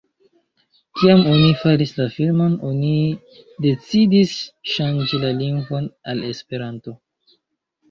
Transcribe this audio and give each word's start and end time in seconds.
Kiam 1.01 1.19
oni 1.33 1.51
faris 1.63 1.93
la 1.99 2.07
filmon, 2.13 2.55
oni 2.71 2.95
decidis 3.67 4.35
ŝanĝi 4.73 5.23
la 5.27 5.33
lingvon 5.45 5.93
al 6.15 6.27
Esperanto. 6.33 6.99